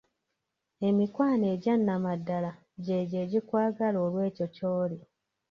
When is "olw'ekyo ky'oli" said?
4.05-4.97